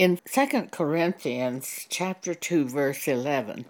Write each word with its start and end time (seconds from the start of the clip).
In 0.00 0.18
2 0.24 0.68
Corinthians 0.70 1.86
chapter 1.90 2.32
2 2.32 2.64
verse 2.64 3.06
11, 3.06 3.66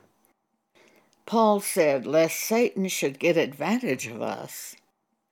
Paul 1.27 1.59
said, 1.59 2.07
Lest 2.07 2.39
Satan 2.39 2.87
should 2.87 3.19
get 3.19 3.37
advantage 3.37 4.07
of 4.07 4.23
us, 4.23 4.77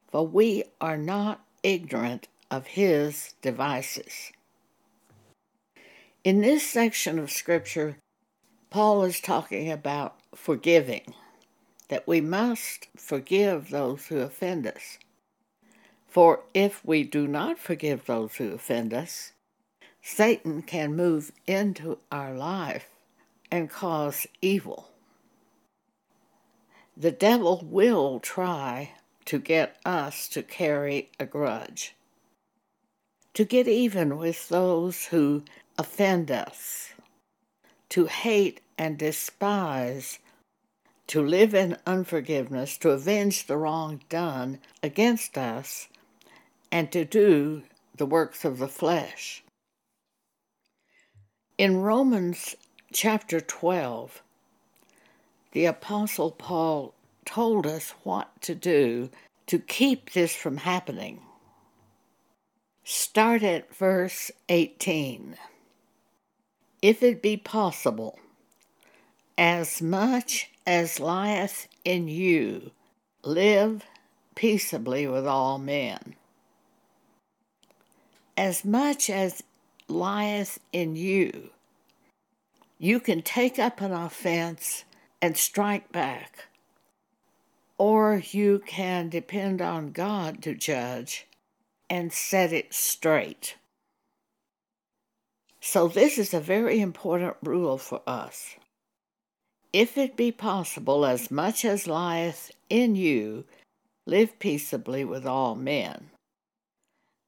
for 0.08 0.26
we 0.26 0.64
are 0.80 0.96
not 0.96 1.46
ignorant 1.62 2.26
of 2.50 2.66
his 2.66 3.34
devices. 3.42 4.32
In 6.24 6.40
this 6.40 6.68
section 6.68 7.20
of 7.20 7.30
Scripture, 7.30 7.98
Paul 8.68 9.04
is 9.04 9.20
talking 9.20 9.70
about 9.70 10.16
forgiving, 10.34 11.14
that 11.90 12.08
we 12.08 12.20
must 12.20 12.88
forgive 12.96 13.70
those 13.70 14.08
who 14.08 14.18
offend 14.18 14.66
us. 14.66 14.98
For 16.08 16.40
if 16.54 16.84
we 16.84 17.04
do 17.04 17.28
not 17.28 17.60
forgive 17.60 18.06
those 18.06 18.34
who 18.34 18.50
offend 18.50 18.92
us, 18.92 19.30
Satan 20.02 20.62
can 20.62 20.96
move 20.96 21.32
into 21.46 21.98
our 22.10 22.34
life 22.34 22.88
and 23.50 23.70
cause 23.70 24.26
evil. 24.40 24.90
The 26.96 27.12
devil 27.12 27.62
will 27.64 28.18
try 28.18 28.94
to 29.26 29.38
get 29.38 29.76
us 29.84 30.28
to 30.28 30.42
carry 30.42 31.10
a 31.20 31.26
grudge, 31.26 31.94
to 33.34 33.44
get 33.44 33.68
even 33.68 34.16
with 34.16 34.48
those 34.48 35.06
who 35.06 35.44
offend 35.76 36.30
us, 36.30 36.92
to 37.90 38.06
hate 38.06 38.60
and 38.76 38.98
despise, 38.98 40.18
to 41.06 41.22
live 41.22 41.54
in 41.54 41.76
unforgiveness, 41.86 42.76
to 42.78 42.90
avenge 42.90 43.46
the 43.46 43.56
wrong 43.56 44.00
done 44.08 44.58
against 44.82 45.38
us, 45.38 45.88
and 46.72 46.90
to 46.92 47.04
do 47.04 47.62
the 47.96 48.06
works 48.06 48.44
of 48.44 48.58
the 48.58 48.68
flesh. 48.68 49.42
In 51.58 51.78
Romans 51.78 52.54
chapter 52.92 53.40
12, 53.40 54.22
the 55.50 55.64
Apostle 55.64 56.30
Paul 56.30 56.94
told 57.24 57.66
us 57.66 57.94
what 58.04 58.40
to 58.42 58.54
do 58.54 59.10
to 59.48 59.58
keep 59.58 60.12
this 60.12 60.36
from 60.36 60.58
happening. 60.58 61.18
Start 62.84 63.42
at 63.42 63.74
verse 63.74 64.30
18. 64.48 65.34
If 66.80 67.02
it 67.02 67.20
be 67.20 67.36
possible, 67.36 68.20
as 69.36 69.82
much 69.82 70.52
as 70.64 71.00
lieth 71.00 71.66
in 71.84 72.06
you, 72.06 72.70
live 73.24 73.84
peaceably 74.36 75.08
with 75.08 75.26
all 75.26 75.58
men. 75.58 76.14
As 78.36 78.64
much 78.64 79.10
as 79.10 79.42
lieth 79.88 80.58
in 80.72 80.96
you, 80.96 81.50
you 82.78 83.00
can 83.00 83.22
take 83.22 83.58
up 83.58 83.80
an 83.80 83.92
offense 83.92 84.84
and 85.20 85.36
strike 85.36 85.90
back. 85.90 86.46
Or 87.76 88.22
you 88.30 88.62
can 88.66 89.08
depend 89.08 89.62
on 89.62 89.92
God 89.92 90.42
to 90.42 90.54
judge 90.54 91.26
and 91.88 92.12
set 92.12 92.52
it 92.52 92.74
straight. 92.74 93.56
So, 95.60 95.88
this 95.88 96.18
is 96.18 96.32
a 96.32 96.40
very 96.40 96.80
important 96.80 97.36
rule 97.42 97.78
for 97.78 98.00
us. 98.06 98.54
If 99.72 99.98
it 99.98 100.16
be 100.16 100.32
possible, 100.32 101.04
as 101.04 101.30
much 101.30 101.64
as 101.64 101.86
lieth 101.86 102.52
in 102.70 102.94
you, 102.94 103.44
live 104.06 104.38
peaceably 104.38 105.04
with 105.04 105.26
all 105.26 105.54
men. 105.54 106.10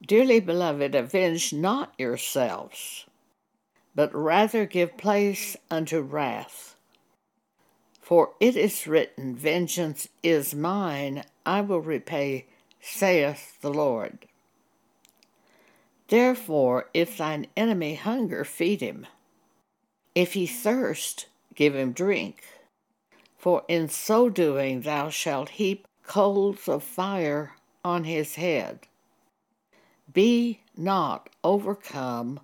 Dearly 0.06 0.40
beloved, 0.40 0.94
avenge 0.94 1.52
not 1.52 1.92
yourselves, 1.98 3.04
but 3.94 4.14
rather 4.14 4.64
give 4.64 4.96
place 4.96 5.56
unto 5.70 6.00
wrath. 6.00 6.74
For 8.00 8.32
it 8.40 8.56
is 8.56 8.86
written, 8.86 9.36
Vengeance 9.36 10.08
is 10.22 10.54
mine, 10.54 11.24
I 11.44 11.60
will 11.60 11.80
repay, 11.80 12.46
saith 12.80 13.60
the 13.60 13.72
Lord. 13.72 14.26
Therefore, 16.08 16.88
if 16.92 17.18
thine 17.18 17.46
enemy 17.56 17.94
hunger, 17.94 18.44
feed 18.44 18.80
him. 18.80 19.06
If 20.14 20.32
he 20.32 20.46
thirst, 20.46 21.26
give 21.54 21.76
him 21.76 21.92
drink. 21.92 22.42
For 23.38 23.62
in 23.68 23.88
so 23.88 24.28
doing 24.28 24.80
thou 24.80 25.08
shalt 25.08 25.50
heap 25.50 25.86
coals 26.02 26.68
of 26.68 26.82
fire 26.82 27.52
on 27.84 28.04
his 28.04 28.34
head. 28.34 28.88
Be 30.12 30.60
not 30.76 31.28
overcome 31.44 32.40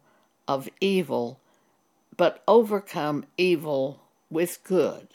of 0.47 0.69
evil, 0.81 1.41
but 2.16 2.43
overcome 2.47 3.25
evil 3.37 4.03
with 4.31 4.62
good. 4.65 5.09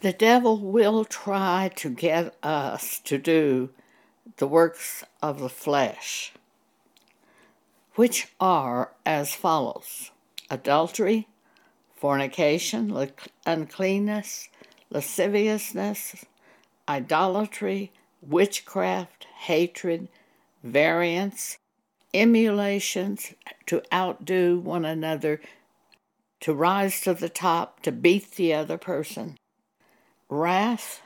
The 0.00 0.12
devil 0.12 0.58
will 0.58 1.04
try 1.04 1.70
to 1.76 1.90
get 1.90 2.34
us 2.42 2.98
to 3.00 3.18
do 3.18 3.70
the 4.36 4.46
works 4.46 5.04
of 5.22 5.40
the 5.40 5.48
flesh, 5.48 6.32
which 7.94 8.28
are 8.40 8.92
as 9.04 9.34
follows 9.34 10.10
adultery, 10.50 11.26
fornication, 11.94 13.08
uncleanness, 13.44 14.48
lasciviousness, 14.90 16.24
idolatry, 16.88 17.90
witchcraft, 18.28 19.26
hatred, 19.38 20.08
variance, 20.62 21.58
emulations, 22.12 23.34
to 23.66 23.82
outdo 23.92 24.58
one 24.58 24.84
another, 24.84 25.40
to 26.40 26.54
rise 26.54 27.00
to 27.02 27.14
the 27.14 27.28
top, 27.28 27.80
to 27.82 27.92
beat 27.92 28.32
the 28.32 28.52
other 28.54 28.78
person, 28.78 29.36
wrath, 30.28 31.02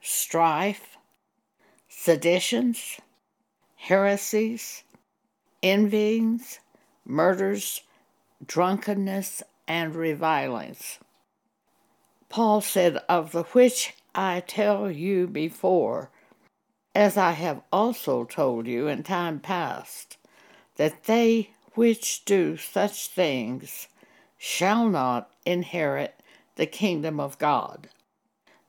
strife, 0.00 0.96
seditions, 1.88 2.98
heresies, 3.76 4.82
envyings, 5.62 6.58
murders, 7.04 7.82
drunkenness, 8.44 9.42
and 9.68 9.94
revilings. 9.94 10.98
Paul 12.28 12.60
said, 12.60 12.96
Of 13.08 13.32
the 13.32 13.42
which 13.44 13.94
I 14.14 14.40
tell 14.40 14.90
you 14.90 15.26
before, 15.26 16.10
as 16.94 17.16
I 17.16 17.32
have 17.32 17.62
also 17.72 18.24
told 18.24 18.66
you 18.66 18.86
in 18.86 19.02
time 19.02 19.40
past, 19.40 20.16
that 20.76 21.04
they 21.04 21.50
which 21.74 22.24
do 22.24 22.56
such 22.56 23.08
things 23.08 23.88
shall 24.36 24.88
not 24.88 25.30
inherit 25.46 26.20
the 26.56 26.66
kingdom 26.66 27.18
of 27.18 27.38
God. 27.38 27.88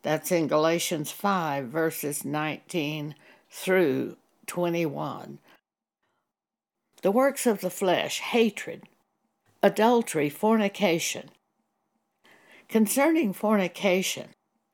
That's 0.04 0.32
in 0.32 0.48
Galatians 0.48 1.12
5, 1.12 1.66
verses 1.66 2.24
19 2.24 3.16
through 3.50 4.18
21. 4.48 5.40
The 7.02 7.12
works 7.12 7.46
of 7.46 7.62
the 7.62 7.70
flesh, 7.70 8.20
hatred, 8.20 8.84
adultery, 9.62 10.30
fornication. 10.30 11.30
Concerning 12.70 13.34
fornication, 13.34 14.30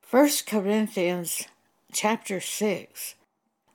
1 0.10 0.30
Corinthians 0.48 1.46
chapter 1.92 2.40
6 2.40 3.16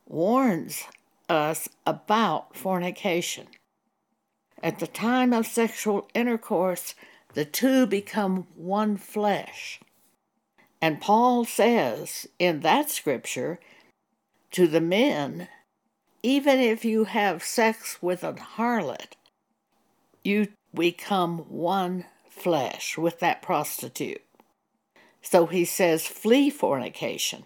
warns 0.06 0.84
us 1.28 1.68
about 1.86 2.56
fornication. 2.56 3.46
At 4.62 4.78
the 4.78 4.86
time 4.86 5.32
of 5.32 5.46
sexual 5.46 6.08
intercourse, 6.14 6.94
the 7.34 7.44
two 7.44 7.86
become 7.86 8.46
one 8.54 8.96
flesh. 8.96 9.80
And 10.80 11.00
Paul 11.00 11.44
says 11.44 12.26
in 12.38 12.60
that 12.60 12.90
scripture 12.90 13.58
to 14.52 14.66
the 14.66 14.80
men, 14.80 15.48
even 16.22 16.60
if 16.60 16.84
you 16.84 17.04
have 17.04 17.42
sex 17.42 17.98
with 18.00 18.22
a 18.24 18.32
harlot, 18.32 19.12
you 20.22 20.48
become 20.74 21.38
one 21.48 22.04
flesh 22.28 22.96
with 22.96 23.20
that 23.20 23.42
prostitute. 23.42 24.22
So 25.22 25.46
he 25.46 25.64
says, 25.64 26.06
flee 26.06 26.50
fornication. 26.50 27.44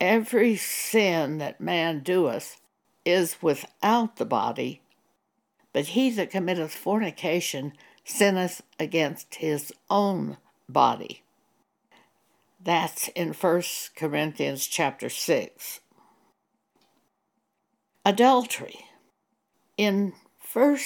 Every 0.00 0.56
sin 0.56 1.38
that 1.38 1.60
man 1.60 2.00
doeth 2.00 2.60
is 3.04 3.36
without 3.42 4.16
the 4.16 4.24
body, 4.24 4.80
but 5.74 5.88
he 5.88 6.10
that 6.10 6.30
committeth 6.30 6.74
fornication 6.74 7.74
sinneth 8.04 8.62
against 8.78 9.36
his 9.36 9.72
own 9.90 10.38
body. 10.68 11.22
That's 12.62 13.08
in 13.08 13.32
1 13.32 13.62
Corinthians 13.94 14.66
chapter 14.66 15.08
6. 15.08 15.80
Adultery. 18.04 18.86
In 19.76 20.14
1 20.52 20.78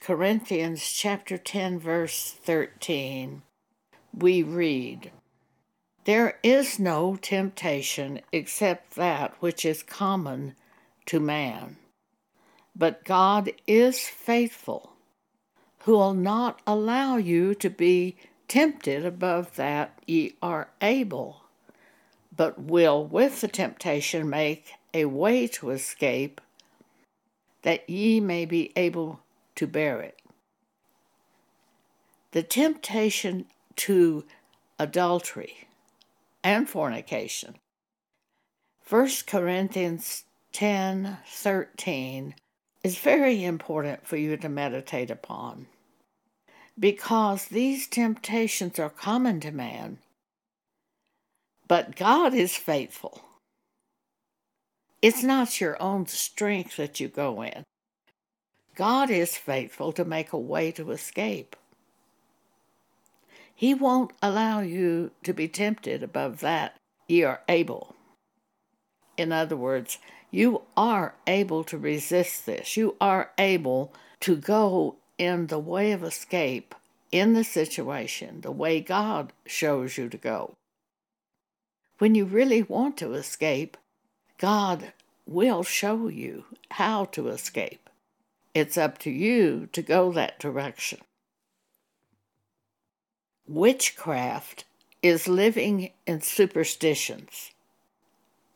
Corinthians 0.00 0.90
chapter 0.92 1.38
10 1.38 1.78
verse 1.78 2.34
13, 2.42 3.42
we 4.14 4.42
read, 4.42 5.10
there 6.04 6.38
is 6.42 6.78
no 6.78 7.16
temptation 7.16 8.20
except 8.32 8.96
that 8.96 9.34
which 9.40 9.64
is 9.64 9.82
common 9.82 10.56
to 11.06 11.20
man. 11.20 11.76
But 12.74 13.04
God 13.04 13.52
is 13.66 14.00
faithful, 14.00 14.92
who 15.80 15.92
will 15.92 16.14
not 16.14 16.60
allow 16.66 17.16
you 17.16 17.54
to 17.56 17.70
be 17.70 18.16
tempted 18.48 19.04
above 19.04 19.56
that 19.56 19.98
ye 20.06 20.34
are 20.42 20.68
able, 20.80 21.42
but 22.34 22.60
will 22.60 23.04
with 23.04 23.40
the 23.40 23.48
temptation 23.48 24.28
make 24.28 24.72
a 24.92 25.04
way 25.04 25.46
to 25.46 25.70
escape, 25.70 26.40
that 27.62 27.88
ye 27.88 28.18
may 28.18 28.44
be 28.44 28.72
able 28.74 29.20
to 29.54 29.66
bear 29.66 30.00
it. 30.00 30.18
The 32.32 32.42
temptation 32.42 33.46
to 33.76 34.24
adultery 34.78 35.68
and 36.44 36.68
fornication. 36.68 37.56
1 38.88 39.08
Corinthians 39.26 40.24
10 40.52 41.18
13 41.26 42.34
is 42.84 42.98
very 42.98 43.44
important 43.44 44.06
for 44.06 44.16
you 44.16 44.36
to 44.36 44.48
meditate 44.48 45.10
upon 45.10 45.66
because 46.78 47.46
these 47.46 47.86
temptations 47.86 48.78
are 48.78 48.90
common 48.90 49.40
to 49.40 49.50
man. 49.50 49.98
But 51.68 51.96
God 51.96 52.34
is 52.34 52.56
faithful. 52.56 53.22
It's 55.00 55.22
not 55.22 55.60
your 55.60 55.80
own 55.82 56.06
strength 56.06 56.76
that 56.76 57.00
you 57.00 57.08
go 57.08 57.42
in. 57.42 57.64
God 58.74 59.10
is 59.10 59.36
faithful 59.36 59.92
to 59.92 60.04
make 60.04 60.32
a 60.32 60.38
way 60.38 60.70
to 60.72 60.90
escape. 60.90 61.56
He 63.54 63.74
won't 63.74 64.12
allow 64.22 64.60
you 64.60 65.12
to 65.22 65.32
be 65.32 65.48
tempted 65.48 66.02
above 66.02 66.40
that 66.40 66.76
ye 67.08 67.22
are 67.22 67.42
able. 67.48 67.94
In 69.16 69.32
other 69.32 69.56
words, 69.56 69.98
you 70.30 70.62
are 70.76 71.14
able 71.26 71.62
to 71.64 71.76
resist 71.76 72.46
this. 72.46 72.76
You 72.76 72.96
are 73.00 73.30
able 73.38 73.92
to 74.20 74.36
go 74.36 74.96
in 75.18 75.48
the 75.48 75.58
way 75.58 75.92
of 75.92 76.02
escape 76.02 76.74
in 77.12 77.34
the 77.34 77.44
situation, 77.44 78.40
the 78.40 78.50
way 78.50 78.80
God 78.80 79.32
shows 79.46 79.98
you 79.98 80.08
to 80.08 80.16
go. 80.16 80.54
When 81.98 82.14
you 82.14 82.24
really 82.24 82.62
want 82.62 82.96
to 82.96 83.12
escape, 83.12 83.76
God 84.38 84.92
will 85.26 85.62
show 85.62 86.08
you 86.08 86.46
how 86.70 87.04
to 87.06 87.28
escape. 87.28 87.90
It's 88.54 88.76
up 88.76 88.98
to 88.98 89.10
you 89.10 89.68
to 89.72 89.82
go 89.82 90.10
that 90.12 90.38
direction. 90.38 91.00
Witchcraft 93.48 94.64
is 95.02 95.26
living 95.26 95.90
in 96.06 96.20
superstitions. 96.20 97.50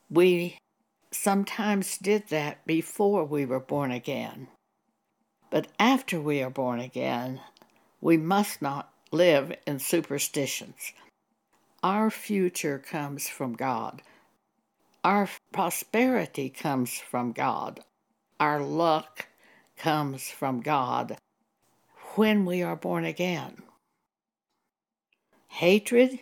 We 0.09 0.59
sometimes 1.11 1.99
did 1.99 2.29
that 2.29 2.65
before 2.67 3.25
we 3.25 3.45
were 3.45 3.61
born 3.61 3.91
again. 3.91 4.47
But 5.51 5.67
after 5.81 6.21
we 6.21 6.41
are 6.43 6.51
born 6.51 6.79
again, 6.79 7.41
we 8.01 8.17
must 8.17 8.63
not 8.63 8.93
live 9.11 9.57
in 9.67 9.81
superstitions. 9.81 10.93
Our 11.83 12.11
future 12.11 12.79
comes 12.79 13.29
from 13.29 13.55
God. 13.55 14.03
Our 15.03 15.29
prosperity 15.53 16.49
comes 16.49 16.99
from 16.99 17.33
God. 17.33 17.81
Our 18.39 18.61
luck 18.61 19.27
comes 19.77 20.31
from 20.31 20.61
God 20.61 21.19
when 22.15 22.45
we 22.45 22.63
are 22.63 22.77
born 22.77 23.05
again. 23.05 23.63
Hatred? 25.57 26.19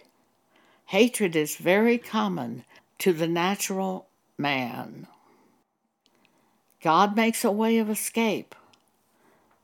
Hatred 0.86 1.34
is 1.34 1.56
very 1.56 1.98
common 1.98 2.64
to 2.98 3.12
the 3.12 3.26
natural 3.26 4.06
man. 4.38 5.08
God 6.80 7.16
makes 7.16 7.42
a 7.42 7.50
way 7.50 7.78
of 7.78 7.90
escape 7.90 8.54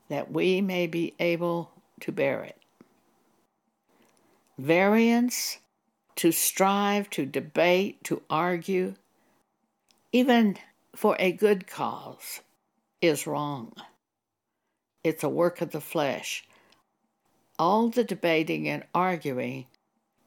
that 0.09 0.29
we 0.29 0.59
may 0.59 0.87
be 0.87 1.13
able 1.21 1.71
to 2.01 2.11
bear 2.11 2.43
it. 2.43 2.57
Variance, 4.57 5.59
to 6.17 6.33
strive, 6.33 7.09
to 7.11 7.25
debate, 7.25 8.03
to 8.03 8.21
argue, 8.29 8.95
even 10.11 10.57
for 10.93 11.15
a 11.17 11.31
good 11.31 11.65
cause, 11.65 12.41
is 13.01 13.25
wrong. 13.25 13.71
It's 15.01 15.23
a 15.23 15.29
work 15.29 15.61
of 15.61 15.71
the 15.71 15.79
flesh. 15.79 16.43
All 17.61 17.89
the 17.89 18.03
debating 18.03 18.67
and 18.67 18.83
arguing, 18.91 19.67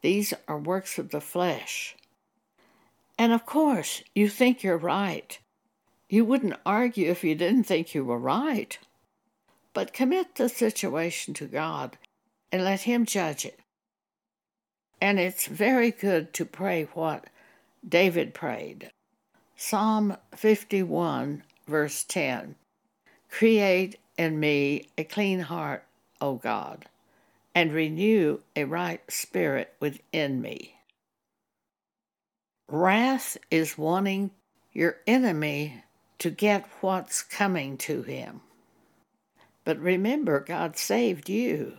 these 0.02 0.32
are 0.46 0.56
works 0.56 1.00
of 1.00 1.10
the 1.10 1.20
flesh. 1.20 1.96
And 3.18 3.32
of 3.32 3.44
course, 3.44 4.04
you 4.14 4.28
think 4.28 4.62
you're 4.62 4.78
right. 4.78 5.36
You 6.08 6.24
wouldn't 6.24 6.60
argue 6.64 7.10
if 7.10 7.24
you 7.24 7.34
didn't 7.34 7.64
think 7.64 7.92
you 7.92 8.04
were 8.04 8.20
right. 8.20 8.78
But 9.72 9.92
commit 9.92 10.36
the 10.36 10.48
situation 10.48 11.34
to 11.34 11.46
God 11.46 11.98
and 12.52 12.62
let 12.62 12.82
Him 12.82 13.04
judge 13.04 13.44
it. 13.44 13.58
And 15.00 15.18
it's 15.18 15.46
very 15.46 15.90
good 15.90 16.32
to 16.34 16.44
pray 16.44 16.84
what 16.94 17.26
David 17.84 18.32
prayed. 18.32 18.92
Psalm 19.56 20.18
51, 20.36 21.42
verse 21.66 22.04
10 22.04 22.54
Create 23.28 23.98
in 24.16 24.38
me 24.38 24.86
a 24.96 25.02
clean 25.02 25.40
heart, 25.40 25.84
O 26.20 26.36
God, 26.36 26.86
and 27.54 27.72
renew 27.72 28.40
a 28.56 28.64
right 28.64 29.00
spirit 29.08 29.74
within 29.80 30.40
me. 30.40 30.74
Wrath 32.68 33.36
is 33.50 33.78
wanting 33.78 34.30
your 34.72 34.96
enemy 35.06 35.84
to 36.18 36.30
get 36.30 36.66
what's 36.80 37.22
coming 37.22 37.76
to 37.76 38.02
him. 38.02 38.40
But 39.64 39.78
remember, 39.78 40.40
God 40.40 40.76
saved 40.76 41.28
you. 41.28 41.74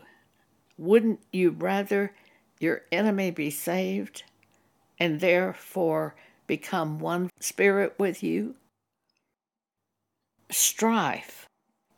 Wouldn't 0.78 1.20
you 1.32 1.52
rather 1.52 2.14
your 2.60 2.82
enemy 2.92 3.32
be 3.32 3.50
saved 3.50 4.24
and 5.00 5.20
therefore 5.20 6.16
become 6.48 7.00
one 7.00 7.30
spirit 7.40 7.96
with 7.98 8.24
you? 8.24 8.56
Strife, 10.52 11.48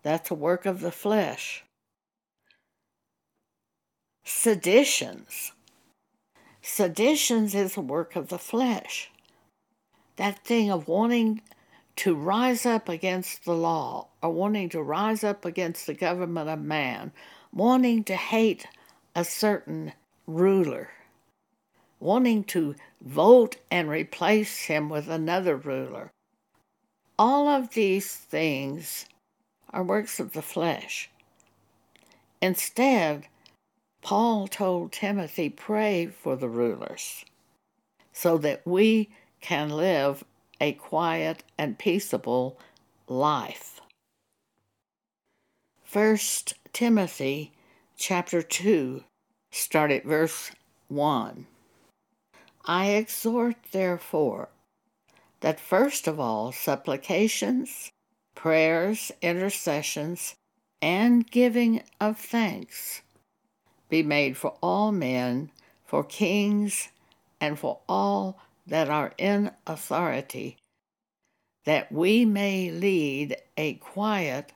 that's 0.04 0.32
a 0.32 0.36
work 0.36 0.66
of 0.66 0.82
the 0.82 0.92
flesh. 0.92 1.64
Seditions, 4.30 5.54
Seditions 6.62 7.56
is 7.56 7.78
a 7.78 7.82
work 7.82 8.18
of 8.18 8.28
the 8.28 8.38
flesh. 8.38 9.10
That 10.18 10.44
thing 10.44 10.70
of 10.70 10.90
wanting 10.90 11.44
to 11.96 12.14
rise 12.14 12.66
up 12.66 12.90
against 12.90 13.46
the 13.46 13.56
law 13.56 14.10
or 14.22 14.32
wanting 14.32 14.68
to 14.70 14.84
rise 14.84 15.24
up 15.24 15.46
against 15.46 15.88
the 15.88 15.94
government 15.94 16.50
of 16.50 16.60
man, 16.60 17.14
wanting 17.54 18.04
to 18.04 18.18
hate 18.18 18.68
a 19.16 19.24
certain 19.24 19.94
ruler, 20.28 20.90
wanting 22.02 22.44
to 22.44 22.76
vote 23.00 23.56
and 23.72 23.88
replace 23.88 24.66
him 24.66 24.90
with 24.90 25.08
another 25.08 25.56
ruler. 25.56 26.12
All 27.18 27.48
of 27.48 27.76
these 27.76 28.14
things 28.14 29.06
are 29.70 29.84
works 29.84 30.20
of 30.20 30.34
the 30.34 30.42
flesh. 30.42 31.10
Instead, 32.42 33.28
Paul 34.08 34.48
told 34.48 34.94
Timothy, 34.94 35.50
pray 35.50 36.06
for 36.06 36.38
the 36.38 36.48
rulers 36.48 37.26
so 38.14 38.38
that 38.38 38.66
we 38.66 39.10
can 39.42 39.70
live 39.70 40.24
a 40.62 40.72
quiet 40.72 41.44
and 41.58 41.78
peaceable 41.78 42.58
life. 43.10 43.82
1 45.92 46.18
Timothy 46.72 47.52
chapter 47.98 48.42
2, 48.42 49.04
start 49.52 49.92
at 49.92 50.06
verse 50.06 50.52
1. 50.88 51.46
I 52.64 52.86
exhort, 52.92 53.58
therefore, 53.74 54.48
that 55.42 55.60
first 55.60 56.08
of 56.08 56.18
all 56.18 56.54
supplications, 56.54 57.92
prayers, 58.36 59.12
intercessions, 59.22 60.36
and 60.82 61.30
giving 61.30 61.84
of 62.00 62.18
thanks 62.18 63.02
be 63.90 64.04
made 64.04 64.38
for 64.38 64.56
all 64.62 64.92
men, 64.92 65.52
for 65.86 66.04
kings, 66.04 66.90
and 67.40 67.58
for 67.58 67.80
all 67.88 68.40
that 68.66 68.90
are 68.90 69.14
in 69.18 69.52
authority, 69.66 70.58
that 71.66 71.92
we 71.92 72.26
may 72.26 72.70
lead 72.70 73.38
a 73.56 73.76
quiet 73.76 74.52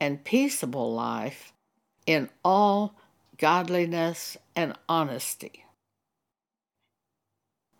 and 0.00 0.24
peaceable 0.24 0.92
life 0.92 1.52
in 2.06 2.28
all 2.44 2.94
godliness 3.38 4.36
and 4.54 4.74
honesty. 4.88 5.64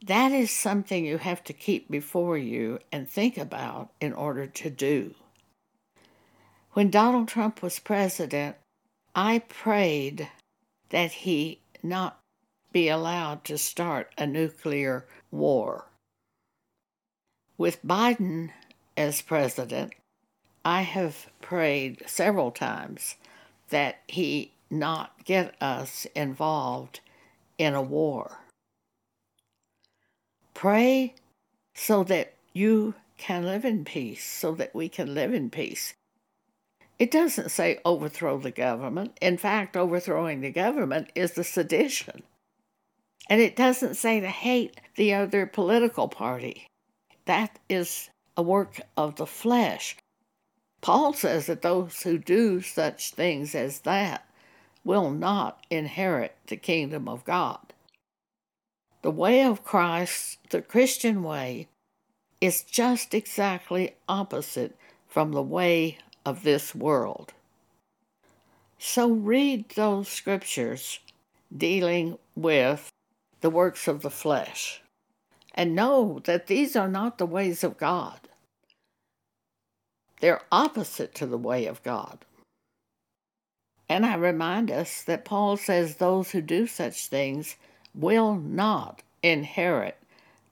That 0.06 0.32
is 0.32 0.50
something 0.50 1.04
you 1.04 1.18
have 1.18 1.42
to 1.44 1.52
keep 1.52 1.90
before 1.90 2.36
you 2.36 2.78
and 2.92 3.08
think 3.08 3.38
about 3.38 3.90
in 4.00 4.12
order 4.12 4.46
to 4.46 4.70
do. 4.70 5.14
When 6.72 6.90
Donald 6.90 7.28
Trump 7.28 7.62
was 7.62 7.78
president, 7.78 8.56
I 9.14 9.38
prayed 9.38 10.28
that 10.94 11.10
he 11.10 11.58
not 11.82 12.20
be 12.70 12.88
allowed 12.88 13.42
to 13.42 13.58
start 13.58 14.12
a 14.16 14.24
nuclear 14.24 15.04
war. 15.32 15.86
With 17.58 17.84
Biden 17.84 18.50
as 18.96 19.20
president, 19.20 19.92
I 20.64 20.82
have 20.82 21.26
prayed 21.42 22.04
several 22.06 22.52
times 22.52 23.16
that 23.70 24.02
he 24.06 24.52
not 24.70 25.24
get 25.24 25.60
us 25.60 26.06
involved 26.14 27.00
in 27.58 27.74
a 27.74 27.82
war. 27.82 28.38
Pray 30.54 31.14
so 31.74 32.04
that 32.04 32.34
you 32.52 32.94
can 33.18 33.44
live 33.44 33.64
in 33.64 33.84
peace, 33.84 34.24
so 34.24 34.54
that 34.54 34.72
we 34.72 34.88
can 34.88 35.12
live 35.12 35.34
in 35.34 35.50
peace. 35.50 35.92
It 36.98 37.10
doesn't 37.10 37.50
say 37.50 37.80
overthrow 37.84 38.38
the 38.38 38.50
government. 38.50 39.18
In 39.20 39.36
fact, 39.36 39.76
overthrowing 39.76 40.40
the 40.40 40.50
government 40.50 41.10
is 41.14 41.32
the 41.32 41.44
sedition. 41.44 42.22
And 43.28 43.40
it 43.40 43.56
doesn't 43.56 43.94
say 43.94 44.20
to 44.20 44.28
hate 44.28 44.80
the 44.96 45.14
other 45.14 45.46
political 45.46 46.08
party. 46.08 46.68
That 47.24 47.58
is 47.68 48.10
a 48.36 48.42
work 48.42 48.80
of 48.96 49.16
the 49.16 49.26
flesh. 49.26 49.96
Paul 50.80 51.14
says 51.14 51.46
that 51.46 51.62
those 51.62 52.02
who 52.02 52.18
do 52.18 52.60
such 52.60 53.12
things 53.12 53.54
as 53.54 53.80
that 53.80 54.28
will 54.84 55.10
not 55.10 55.64
inherit 55.70 56.36
the 56.46 56.56
kingdom 56.56 57.08
of 57.08 57.24
God. 57.24 57.72
The 59.02 59.10
way 59.10 59.42
of 59.42 59.64
Christ, 59.64 60.38
the 60.50 60.60
Christian 60.62 61.22
way, 61.22 61.68
is 62.40 62.62
just 62.62 63.14
exactly 63.14 63.94
opposite 64.08 64.76
from 65.08 65.32
the 65.32 65.42
way 65.42 65.98
of 66.24 66.42
this 66.42 66.74
world. 66.74 67.32
So 68.78 69.10
read 69.10 69.70
those 69.70 70.08
scriptures 70.08 71.00
dealing 71.56 72.18
with 72.34 72.90
the 73.40 73.50
works 73.50 73.88
of 73.88 74.02
the 74.02 74.10
flesh 74.10 74.82
and 75.54 75.74
know 75.74 76.20
that 76.24 76.46
these 76.46 76.74
are 76.76 76.88
not 76.88 77.18
the 77.18 77.26
ways 77.26 77.62
of 77.62 77.78
God. 77.78 78.20
They're 80.20 80.42
opposite 80.50 81.14
to 81.16 81.26
the 81.26 81.38
way 81.38 81.66
of 81.66 81.82
God. 81.82 82.24
And 83.88 84.06
I 84.06 84.14
remind 84.14 84.70
us 84.70 85.02
that 85.02 85.24
Paul 85.24 85.56
says 85.56 85.96
those 85.96 86.30
who 86.30 86.40
do 86.40 86.66
such 86.66 87.06
things 87.06 87.56
will 87.94 88.34
not 88.34 89.02
inherit 89.22 89.98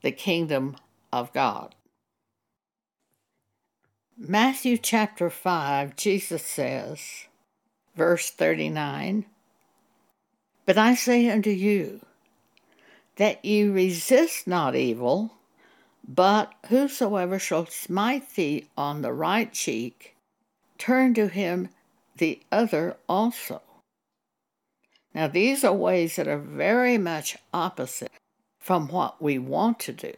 the 0.03 0.13
kingdom 0.13 0.77
of 1.13 1.33
God. 1.33 1.75
Matthew 4.19 4.77
chapter 4.77 5.31
5, 5.31 5.97
Jesus 5.97 6.45
says, 6.45 7.27
verse 7.97 8.29
39 8.31 9.25
But 10.67 10.77
I 10.77 10.95
say 10.95 11.31
unto 11.31 11.51
you, 11.51 12.01
that 13.17 13.43
ye 13.45 13.65
resist 13.65 14.47
not 14.47 14.77
evil, 14.77 15.33
but 16.07 16.53
whosoever 16.69 17.39
shall 17.39 17.67
smite 17.67 18.35
thee 18.35 18.67
on 18.77 19.01
the 19.01 19.13
right 19.13 19.51
cheek, 19.51 20.15
turn 20.77 21.15
to 21.15 21.29
him 21.29 21.71
the 22.17 22.41
other 22.53 22.97
also. 23.09 23.63
Now, 25.15 25.29
these 25.29 25.65
are 25.65 25.73
ways 25.73 26.17
that 26.17 26.29
are 26.29 26.39
very 26.39 26.99
much 26.99 27.39
opposite 27.55 28.13
from 28.59 28.89
what 28.89 29.23
we 29.23 29.39
want 29.39 29.79
to 29.81 29.93
do. 29.93 30.15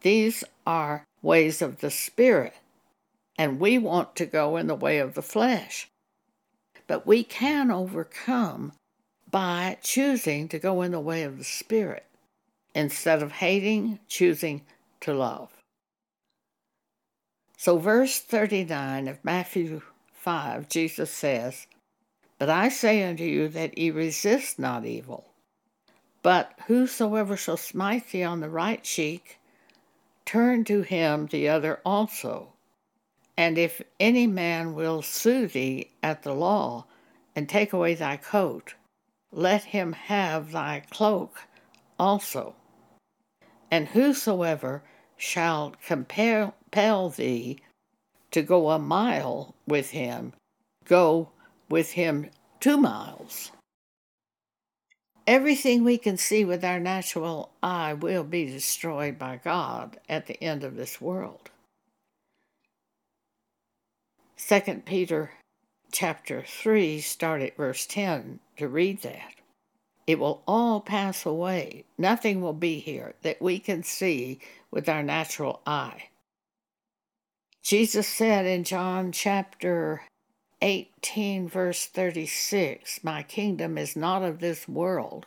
These 0.00 0.42
are 0.66 1.04
ways 1.22 1.62
of 1.62 1.80
the 1.80 1.90
Spirit, 1.90 2.54
and 3.38 3.60
we 3.60 3.78
want 3.78 4.16
to 4.16 4.26
go 4.26 4.56
in 4.56 4.66
the 4.66 4.74
way 4.74 4.98
of 4.98 5.14
the 5.14 5.22
flesh. 5.22 5.88
But 6.88 7.06
we 7.06 7.22
can 7.22 7.70
overcome 7.70 8.72
by 9.30 9.78
choosing 9.82 10.48
to 10.48 10.58
go 10.58 10.82
in 10.82 10.90
the 10.90 11.00
way 11.00 11.22
of 11.22 11.38
the 11.38 11.44
Spirit 11.44 12.04
instead 12.74 13.22
of 13.22 13.32
hating, 13.32 14.00
choosing 14.08 14.62
to 15.00 15.14
love. 15.14 15.50
So, 17.56 17.78
verse 17.78 18.20
39 18.20 19.08
of 19.08 19.24
Matthew 19.24 19.82
5, 20.14 20.68
Jesus 20.68 21.10
says, 21.10 21.66
But 22.38 22.48
I 22.48 22.68
say 22.68 23.02
unto 23.02 23.24
you 23.24 23.48
that 23.48 23.76
ye 23.76 23.90
resist 23.90 24.58
not 24.58 24.84
evil, 24.84 25.26
but 26.22 26.52
whosoever 26.66 27.36
shall 27.36 27.56
smite 27.56 28.10
thee 28.10 28.22
on 28.22 28.40
the 28.40 28.50
right 28.50 28.82
cheek, 28.82 29.38
turn 30.24 30.64
to 30.64 30.82
him 30.82 31.26
the 31.26 31.48
other 31.48 31.80
also. 31.84 32.52
And 33.38 33.56
if 33.56 33.80
any 34.00 34.26
man 34.26 34.74
will 34.74 35.00
sue 35.00 35.46
thee 35.46 35.92
at 36.02 36.24
the 36.24 36.34
law, 36.34 36.86
and 37.36 37.48
take 37.48 37.72
away 37.72 37.94
thy 37.94 38.16
coat, 38.16 38.74
let 39.30 39.62
him 39.62 39.92
have 39.92 40.50
thy 40.50 40.82
cloak 40.90 41.42
also. 42.00 42.56
And 43.70 43.86
whosoever 43.86 44.82
shall 45.16 45.76
compel 45.86 47.10
thee 47.10 47.60
to 48.32 48.42
go 48.42 48.70
a 48.70 48.78
mile 48.80 49.54
with 49.68 49.90
him, 49.90 50.32
go 50.84 51.30
with 51.70 51.92
him 51.92 52.30
two 52.58 52.76
miles. 52.76 53.52
Everything 55.28 55.84
we 55.84 55.96
can 55.96 56.16
see 56.16 56.44
with 56.44 56.64
our 56.64 56.80
natural 56.80 57.52
eye 57.62 57.94
will 57.94 58.24
be 58.24 58.46
destroyed 58.46 59.16
by 59.16 59.38
God 59.44 60.00
at 60.08 60.26
the 60.26 60.42
end 60.42 60.64
of 60.64 60.74
this 60.74 61.00
world. 61.00 61.50
2 64.38 64.82
Peter 64.86 65.32
chapter 65.90 66.44
3, 66.46 67.00
start 67.00 67.42
at 67.42 67.56
verse 67.56 67.84
10 67.86 68.38
to 68.56 68.68
read 68.68 69.02
that. 69.02 69.34
It 70.06 70.20
will 70.20 70.42
all 70.46 70.80
pass 70.80 71.26
away. 71.26 71.84
Nothing 71.98 72.40
will 72.40 72.52
be 72.52 72.78
here 72.78 73.14
that 73.22 73.42
we 73.42 73.58
can 73.58 73.82
see 73.82 74.38
with 74.70 74.88
our 74.88 75.02
natural 75.02 75.60
eye. 75.66 76.10
Jesus 77.62 78.06
said 78.06 78.46
in 78.46 78.62
John 78.62 79.10
chapter 79.10 80.02
18, 80.62 81.48
verse 81.48 81.86
36, 81.86 83.02
My 83.02 83.24
kingdom 83.24 83.76
is 83.76 83.96
not 83.96 84.22
of 84.22 84.38
this 84.38 84.68
world. 84.68 85.26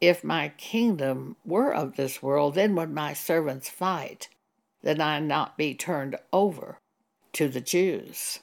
If 0.00 0.24
my 0.24 0.52
kingdom 0.56 1.36
were 1.44 1.74
of 1.74 1.96
this 1.96 2.22
world, 2.22 2.54
then 2.54 2.74
would 2.76 2.90
my 2.90 3.12
servants 3.12 3.68
fight, 3.68 4.30
that 4.82 5.00
I 5.00 5.20
not 5.20 5.58
be 5.58 5.74
turned 5.74 6.16
over 6.32 6.78
to 7.34 7.48
the 7.48 7.60
Jews. 7.60 8.40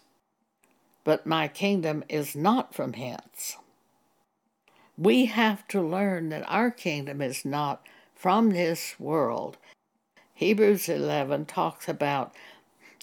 But 1.04 1.26
my 1.26 1.48
kingdom 1.48 2.04
is 2.10 2.36
not 2.36 2.74
from 2.74 2.94
hence. 2.94 3.58
We 4.98 5.26
have 5.26 5.68
to 5.70 5.82
learn 5.82 6.30
that 6.30 6.46
our 6.48 6.72
kingdom 6.72 7.22
is 7.22 7.46
not 7.46 7.86
from 8.16 8.52
this 8.52 8.96
world. 9.00 9.58
Hebrews 10.34 10.90
11 10.90 11.46
talks 11.46 11.88
about 11.88 12.34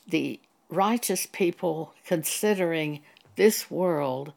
the 0.06 0.40
righteous 0.68 1.26
people 1.26 1.94
considering 2.06 3.02
this 3.36 3.70
world, 3.70 4.32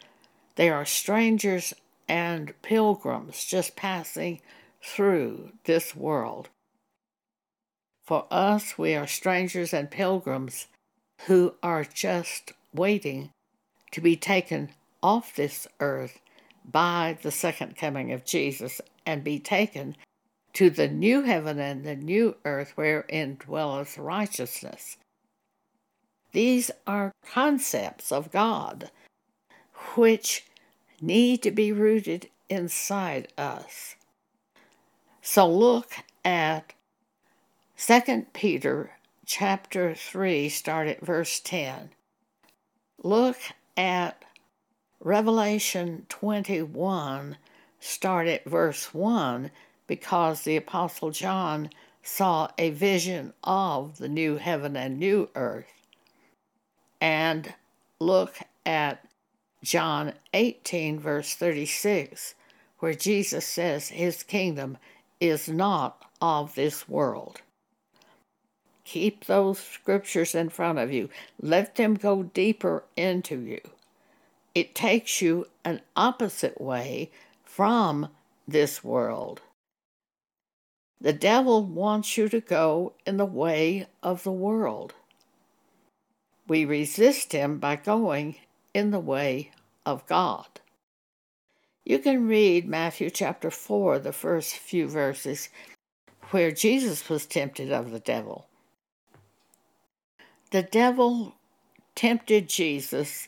they 0.56 0.70
are 0.70 0.86
strangers 0.86 1.74
and 2.08 2.54
pilgrims 2.62 3.44
just 3.46 3.76
passing 3.76 4.42
through 4.82 5.52
this 5.64 5.96
world. 5.96 6.50
For 8.04 8.28
us, 8.30 8.78
we 8.78 8.96
are 8.96 9.08
strangers 9.08 9.74
and 9.74 9.90
pilgrims 9.90 10.68
who 11.28 11.56
are 11.64 11.84
just 11.84 12.52
waiting 12.74 13.32
to 13.92 14.02
be 14.02 14.16
taken 14.16 14.70
off 15.02 15.36
this 15.36 15.68
earth 15.80 16.20
by 16.70 17.18
the 17.22 17.32
second 17.32 17.78
coming 17.78 18.12
of 18.12 18.26
Jesus 18.26 18.82
and 19.06 19.24
be 19.24 19.40
taken 19.40 19.96
to 20.54 20.70
the 20.70 20.88
new 20.88 21.22
heaven 21.22 21.60
and 21.60 21.84
the 21.84 21.96
new 21.96 22.36
earth 22.46 22.72
wherein 22.76 23.36
dwelleth 23.36 23.98
righteousness. 23.98 24.98
These 26.32 26.72
are 26.88 27.14
concepts 27.32 28.12
of 28.12 28.32
God 28.32 28.92
which 29.96 30.46
need 31.02 31.44
to 31.44 31.52
be 31.52 31.72
rooted 31.72 32.30
inside 32.50 33.32
us. 33.38 33.96
So 35.22 35.50
look 35.50 35.94
at 36.24 36.74
2 37.78 38.28
Peter 38.34 38.92
chapter 39.26 39.96
3 39.96 40.50
start 40.50 40.88
at 40.88 41.02
verse 41.02 41.40
10. 41.40 41.90
Look 43.04 43.38
at 43.76 44.24
Revelation 45.00 46.06
21 46.10 47.38
start 47.80 48.28
at 48.28 48.46
verse 48.46 48.94
1 48.94 49.52
because 49.88 50.42
the 50.42 50.56
Apostle 50.56 51.12
John 51.12 51.70
saw 52.02 52.50
a 52.58 52.70
vision 52.70 53.34
of 53.44 53.98
the 53.98 54.10
new 54.10 54.38
heaven 54.38 54.76
and 54.76 55.00
new 55.00 55.30
earth. 55.36 55.88
And 57.02 57.54
look 58.00 58.38
at 58.66 59.06
John 59.64 60.14
18, 60.34 61.00
verse 61.00 61.36
36, 61.36 62.36
where 62.80 62.94
Jesus 62.94 63.46
says 63.46 63.90
his 63.90 64.24
kingdom 64.24 64.78
is 65.20 65.50
not 65.50 66.06
of 66.22 66.56
this 66.56 66.88
world. 66.88 67.42
Keep 68.86 69.26
those 69.26 69.60
scriptures 69.60 70.34
in 70.34 70.50
front 70.50 70.80
of 70.80 70.92
you. 70.92 71.10
Let 71.42 71.76
them 71.76 71.96
go 71.96 72.24
deeper 72.24 72.86
into 72.96 73.40
you 73.40 73.60
it 74.56 74.74
takes 74.74 75.22
you 75.22 75.48
an 75.66 75.82
opposite 75.98 76.60
way 76.60 77.12
from 77.44 78.08
this 78.48 78.84
world. 78.84 79.42
The 81.02 81.14
devil 81.14 81.64
wants 81.64 82.18
you 82.18 82.30
to 82.30 82.40
go 82.40 82.94
in 83.06 83.18
the 83.18 83.26
way 83.26 83.88
of 84.02 84.24
the 84.24 84.32
world. 84.32 84.94
We 86.48 86.64
resist 86.64 87.34
him 87.34 87.60
by 87.60 87.76
going 87.76 88.38
in 88.74 88.92
the 88.92 89.00
way 89.00 89.52
of 89.86 90.08
God. 90.08 90.48
You 91.84 92.00
can 92.00 92.28
read 92.28 92.68
Matthew 92.68 93.10
chapter 93.10 93.52
4, 93.52 94.00
the 94.00 94.14
first 94.14 94.56
few 94.56 94.88
verses, 94.88 95.50
where 96.32 96.52
Jesus 96.52 97.10
was 97.10 97.26
tempted 97.26 97.72
of 97.72 97.92
the 97.92 98.00
devil. 98.00 98.48
The 100.52 100.64
devil 100.64 101.36
tempted 101.96 102.50
Jesus 102.50 103.28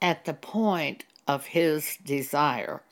at 0.00 0.24
the 0.24 0.34
point 0.34 1.04
of 1.26 1.46
his 1.46 1.96
desire. 2.04 2.82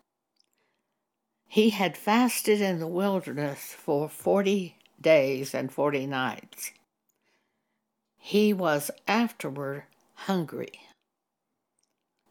He 1.47 1.71
had 1.71 1.97
fasted 1.97 2.61
in 2.61 2.79
the 2.79 2.87
wilderness 2.87 3.75
for 3.75 4.09
40 4.09 4.77
days 5.01 5.55
and 5.55 5.73
40 5.73 6.07
nights. 6.07 6.73
He 8.19 8.53
was 8.53 8.91
afterward 9.09 9.85
hungry. 10.15 10.81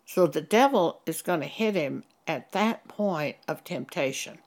So 0.05 0.27
the 0.27 0.41
devil 0.41 1.01
is 1.05 1.22
going 1.22 1.41
to 1.41 1.48
hit 1.48 1.75
him 1.75 2.03
at 2.27 2.51
that 2.51 2.88
point 2.88 3.38
of 3.48 3.63
temptation. 3.63 4.39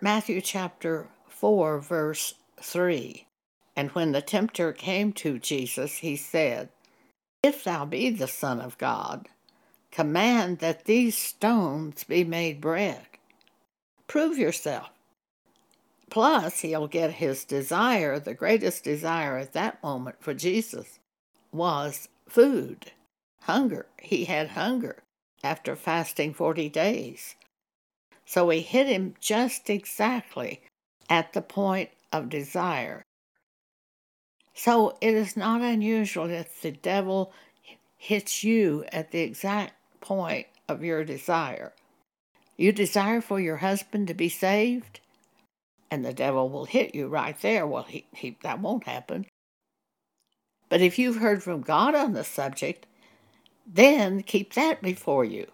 Matthew 0.00 0.40
chapter 0.40 1.08
4, 1.28 1.78
verse 1.80 2.34
3. 2.60 3.26
And 3.74 3.90
when 3.90 4.12
the 4.12 4.22
tempter 4.22 4.72
came 4.72 5.12
to 5.14 5.38
Jesus, 5.38 5.98
he 5.98 6.16
said, 6.16 6.68
If 7.42 7.64
thou 7.64 7.84
be 7.84 8.10
the 8.10 8.28
Son 8.28 8.60
of 8.60 8.78
God, 8.78 9.28
command 9.90 10.58
that 10.58 10.84
these 10.84 11.16
stones 11.16 12.04
be 12.04 12.24
made 12.24 12.60
bread. 12.60 13.06
Prove 14.06 14.36
yourself. 14.36 14.90
Plus, 16.10 16.60
he'll 16.60 16.88
get 16.88 17.12
his 17.12 17.44
desire, 17.44 18.18
the 18.18 18.34
greatest 18.34 18.84
desire 18.84 19.38
at 19.38 19.54
that 19.54 19.82
moment 19.82 20.16
for 20.20 20.34
Jesus 20.34 20.98
was 21.52 22.08
food, 22.28 22.92
hunger. 23.42 23.86
He 24.02 24.26
had 24.26 24.48
hunger 24.50 25.02
after 25.42 25.74
fasting 25.74 26.34
40 26.34 26.68
days. 26.68 27.34
So 28.26 28.50
he 28.50 28.60
hit 28.60 28.86
him 28.86 29.14
just 29.20 29.70
exactly 29.70 30.62
at 31.08 31.32
the 31.32 31.42
point 31.42 31.90
of 32.12 32.28
desire. 32.28 33.02
So 34.54 34.96
it 35.00 35.14
is 35.14 35.36
not 35.36 35.62
unusual 35.62 36.28
that 36.28 36.48
the 36.60 36.72
devil 36.72 37.32
hits 37.96 38.44
you 38.44 38.84
at 38.92 39.10
the 39.10 39.20
exact 39.20 39.74
point 40.00 40.46
of 40.68 40.84
your 40.84 41.04
desire. 41.04 41.72
You 42.56 42.72
desire 42.72 43.20
for 43.20 43.40
your 43.40 43.58
husband 43.58 44.08
to 44.08 44.14
be 44.14 44.28
saved, 44.28 45.00
and 45.90 46.04
the 46.04 46.12
devil 46.12 46.48
will 46.48 46.66
hit 46.66 46.94
you 46.94 47.08
right 47.08 47.40
there. 47.40 47.66
Well, 47.66 47.84
he, 47.84 48.06
he, 48.12 48.36
that 48.42 48.60
won't 48.60 48.84
happen. 48.84 49.26
But 50.68 50.80
if 50.80 50.98
you've 50.98 51.16
heard 51.16 51.42
from 51.42 51.60
God 51.60 51.94
on 51.94 52.12
the 52.12 52.24
subject, 52.24 52.86
then 53.66 54.22
keep 54.22 54.54
that 54.54 54.82
before 54.82 55.24
you. 55.24 55.46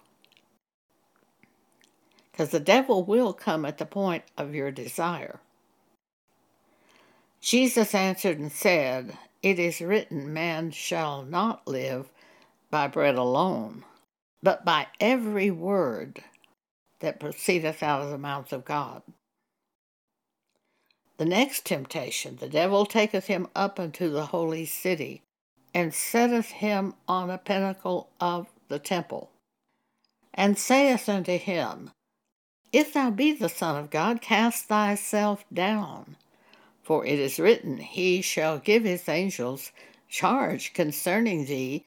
Because 2.31 2.51
the 2.51 2.61
devil 2.61 3.05
will 3.05 3.33
come 3.33 3.65
at 3.65 3.79
the 3.79 3.87
point 3.87 4.23
of 4.37 4.55
your 4.55 4.71
desire. 4.71 5.41
Jesus 7.41 7.95
answered 7.95 8.39
and 8.39 8.51
said, 8.51 9.17
It 9.43 9.59
is 9.59 9.81
written, 9.81 10.33
Man 10.33 10.71
shall 10.71 11.23
not 11.23 11.67
live 11.67 12.11
by 12.71 12.89
bread 12.89 13.15
alone, 13.15 13.85
but 14.43 14.65
by 14.65 14.89
every 15.01 15.51
word 15.51 16.23
that 17.01 17.21
proceedeth 17.21 17.83
out 17.83 18.03
of 18.03 18.11
the 18.11 18.19
mouth 18.19 18.53
of 18.53 18.65
God. 18.65 19.03
The 21.19 21.25
next 21.25 21.65
temptation, 21.65 22.37
the 22.37 22.49
devil 22.49 22.87
taketh 22.87 23.27
him 23.27 23.49
up 23.55 23.79
into 23.79 24.09
the 24.09 24.27
holy 24.27 24.67
city, 24.67 25.23
and 25.75 25.93
setteth 25.95 26.51
him 26.51 26.95
on 27.07 27.31
a 27.31 27.39
pinnacle 27.39 28.09
of 28.21 28.49
the 28.69 28.79
temple, 28.79 29.31
and 30.35 30.59
saith 30.59 31.09
unto 31.09 31.37
him, 31.37 31.91
If 32.73 32.93
thou 32.93 33.11
be 33.11 33.33
the 33.33 33.49
Son 33.49 33.77
of 33.77 33.91
God, 33.91 34.21
cast 34.21 34.67
thyself 34.67 35.45
down. 35.53 36.17
For 36.89 37.05
it 37.05 37.19
is 37.19 37.39
written, 37.39 37.77
He 37.77 38.23
shall 38.23 38.59
give 38.59 38.85
his 38.85 39.11
angels 39.11 39.73
charge 40.09 40.73
concerning 40.73 41.45
thee, 41.45 41.85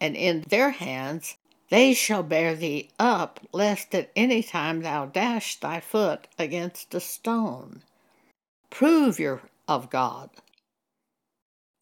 and 0.00 0.16
in 0.16 0.40
their 0.48 0.70
hands 0.70 1.36
they 1.68 1.94
shall 1.94 2.24
bear 2.24 2.56
thee 2.56 2.90
up, 2.98 3.38
lest 3.52 3.94
at 3.94 4.10
any 4.16 4.42
time 4.42 4.82
thou 4.82 5.06
dash 5.06 5.60
thy 5.60 5.78
foot 5.78 6.26
against 6.36 6.92
a 6.96 6.98
stone. 6.98 7.84
Prove 8.70 9.20
you 9.20 9.40
of 9.68 9.88
God. 9.88 10.30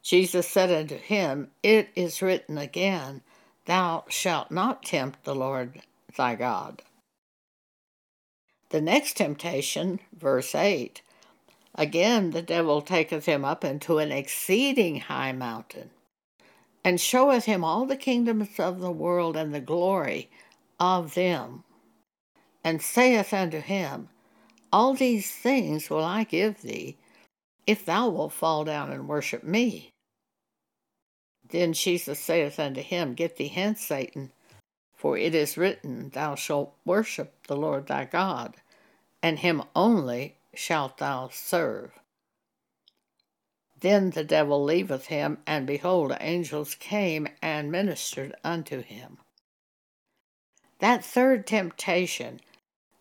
Jesus 0.02 0.46
said 0.46 0.70
unto 0.70 0.98
him, 0.98 1.52
It 1.62 1.88
is 1.96 2.20
written 2.20 2.58
again, 2.58 3.22
Thou 3.64 4.04
shalt 4.10 4.50
not 4.50 4.82
tempt 4.82 5.24
the 5.24 5.34
Lord 5.34 5.80
thy 6.18 6.34
God. 6.34 6.82
The 8.68 8.82
next 8.82 9.16
temptation, 9.16 10.00
verse 10.14 10.54
8 10.54 11.00
Again 11.74 12.30
the 12.30 12.42
devil 12.42 12.82
taketh 12.82 13.26
him 13.26 13.44
up 13.44 13.64
into 13.64 13.98
an 13.98 14.12
exceeding 14.12 15.00
high 15.00 15.32
mountain, 15.32 15.90
and 16.84 17.00
showeth 17.00 17.44
him 17.44 17.64
all 17.64 17.86
the 17.86 17.96
kingdoms 17.96 18.58
of 18.58 18.80
the 18.80 18.90
world 18.90 19.36
and 19.36 19.54
the 19.54 19.60
glory 19.60 20.30
of 20.78 21.14
them, 21.14 21.64
and 22.62 22.82
saith 22.82 23.32
unto 23.32 23.60
him, 23.60 24.08
all 24.72 24.94
these 24.94 25.30
things 25.30 25.90
will 25.90 26.02
I 26.02 26.24
give 26.24 26.62
thee, 26.62 26.96
if 27.66 27.84
thou 27.84 28.08
wilt 28.08 28.32
fall 28.32 28.64
down 28.64 28.90
and 28.90 29.06
worship 29.06 29.44
me. 29.44 29.90
Then 31.46 31.74
Jesus 31.74 32.18
saith 32.18 32.58
unto 32.58 32.80
him, 32.80 33.12
Get 33.12 33.36
thee 33.36 33.48
hence, 33.48 33.82
Satan, 33.82 34.32
for 34.96 35.18
it 35.18 35.34
is 35.34 35.58
written, 35.58 36.08
Thou 36.08 36.36
shalt 36.36 36.74
worship 36.86 37.46
the 37.46 37.56
Lord 37.56 37.86
thy 37.86 38.06
God, 38.06 38.56
and 39.22 39.40
him 39.40 39.62
only 39.76 40.36
shalt 40.54 40.98
thou 40.98 41.28
serve. 41.32 41.92
Then 43.80 44.10
the 44.10 44.24
devil 44.24 44.62
leaveth 44.62 45.06
him, 45.06 45.38
and 45.46 45.66
behold, 45.66 46.16
angels 46.20 46.76
came 46.76 47.26
and 47.42 47.72
ministered 47.72 48.34
unto 48.44 48.80
him. 48.80 49.18
That 50.78 51.04
third 51.04 51.46
temptation 51.46 52.40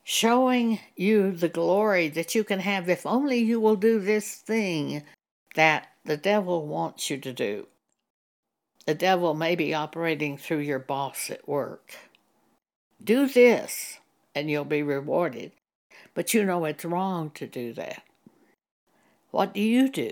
showing 0.03 0.79
you 0.95 1.31
the 1.31 1.49
glory 1.49 2.07
that 2.09 2.33
you 2.33 2.43
can 2.43 2.59
have 2.59 2.89
if 2.89 3.05
only 3.05 3.37
you 3.37 3.59
will 3.59 3.75
do 3.75 3.99
this 3.99 4.35
thing 4.35 5.03
that 5.55 5.87
the 6.03 6.17
devil 6.17 6.65
wants 6.65 7.09
you 7.09 7.17
to 7.19 7.31
do. 7.31 7.67
The 8.85 8.95
devil 8.95 9.33
may 9.35 9.55
be 9.55 9.73
operating 9.73 10.37
through 10.37 10.59
your 10.59 10.79
boss 10.79 11.29
at 11.29 11.47
work. 11.47 11.95
Do 13.03 13.27
this 13.27 13.99
and 14.33 14.49
you'll 14.49 14.65
be 14.65 14.81
rewarded. 14.81 15.51
But 16.13 16.33
you 16.33 16.43
know 16.43 16.65
it's 16.65 16.85
wrong 16.85 17.31
to 17.31 17.47
do 17.47 17.73
that. 17.73 18.03
What 19.31 19.53
do 19.53 19.61
you 19.61 19.89
do? 19.89 20.11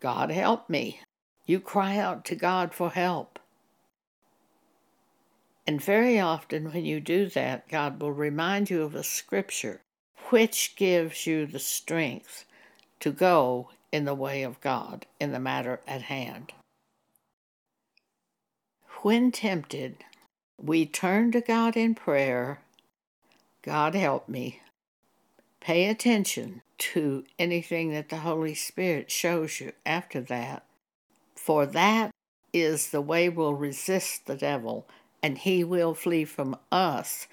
God 0.00 0.30
help 0.30 0.68
me. 0.68 1.00
You 1.46 1.60
cry 1.60 1.98
out 1.98 2.24
to 2.26 2.34
God 2.34 2.74
for 2.74 2.90
help. 2.90 3.38
And 5.66 5.82
very 5.82 6.18
often, 6.18 6.72
when 6.72 6.84
you 6.84 7.00
do 7.00 7.28
that, 7.30 7.68
God 7.68 8.00
will 8.00 8.12
remind 8.12 8.70
you 8.70 8.82
of 8.82 8.94
a 8.94 9.02
scripture 9.02 9.80
which 10.30 10.76
gives 10.76 11.26
you 11.26 11.46
the 11.46 11.58
strength 11.58 12.44
to 13.00 13.10
go 13.10 13.70
in 13.92 14.04
the 14.04 14.14
way 14.14 14.42
of 14.42 14.60
God 14.60 15.06
in 15.18 15.32
the 15.32 15.40
matter 15.40 15.80
at 15.86 16.02
hand. 16.02 16.52
When 19.02 19.32
tempted, 19.32 20.04
we 20.58 20.86
turn 20.86 21.32
to 21.32 21.40
God 21.40 21.76
in 21.76 21.94
prayer 21.94 22.60
God 23.62 23.94
help 23.94 24.28
me. 24.28 24.60
Pay 25.60 25.88
attention 25.88 26.62
to 26.78 27.24
anything 27.38 27.90
that 27.92 28.08
the 28.08 28.18
Holy 28.18 28.54
Spirit 28.54 29.10
shows 29.10 29.60
you 29.60 29.72
after 29.84 30.20
that, 30.22 30.64
for 31.36 31.66
that 31.66 32.10
is 32.52 32.90
the 32.90 33.00
way 33.00 33.28
we'll 33.28 33.54
resist 33.54 34.26
the 34.26 34.36
devil 34.36 34.86
and 35.22 35.38
he 35.38 35.62
will 35.62 35.94
flee 35.94 36.24
from 36.24 36.56
us 36.72 37.26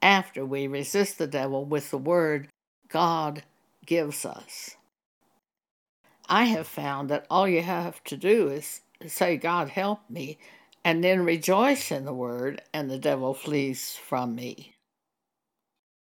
after 0.00 0.44
we 0.44 0.66
resist 0.66 1.18
the 1.18 1.26
devil 1.26 1.64
with 1.64 1.90
the 1.90 1.98
word 1.98 2.48
God 2.88 3.42
gives 3.86 4.24
us. 4.24 4.76
I 6.28 6.44
have 6.44 6.66
found 6.66 7.08
that 7.08 7.26
all 7.30 7.48
you 7.48 7.62
have 7.62 8.02
to 8.04 8.16
do 8.16 8.48
is 8.48 8.80
say, 9.06 9.36
God 9.36 9.70
help 9.70 10.08
me, 10.08 10.38
and 10.84 11.02
then 11.02 11.24
rejoice 11.24 11.90
in 11.90 12.04
the 12.04 12.14
word, 12.14 12.62
and 12.72 12.90
the 12.90 12.98
devil 12.98 13.34
flees 13.34 13.96
from 13.96 14.34
me. 14.34 14.74